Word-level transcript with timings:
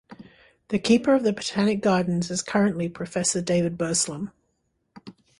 The 0.69 0.79
Keeper 0.79 1.13
of 1.13 1.21
the 1.21 1.31
Botanic 1.31 1.79
Gardens 1.81 2.31
is 2.31 2.41
currently 2.41 2.89
Professor 2.89 3.39
David 3.39 3.77
Burslem. 3.77 4.31